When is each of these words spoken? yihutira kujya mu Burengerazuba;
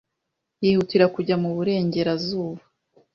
yihutira 0.63 1.05
kujya 1.15 1.35
mu 1.41 1.49
Burengerazuba; 1.55 2.61